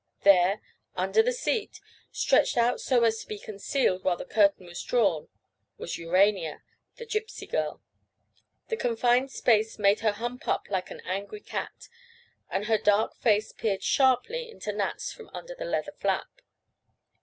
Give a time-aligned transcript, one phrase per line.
[0.23, 0.63] There,
[0.95, 1.79] under the seat,
[2.11, 5.27] stretched out so as to be concealed while the curtain was down,
[5.77, 6.63] was Urania,
[6.95, 7.83] the Gypsy girl!
[8.69, 11.87] The confined space made her hump up like an angry cat,
[12.49, 16.41] and her dark face peered sharply into Nat's from under the leather flap.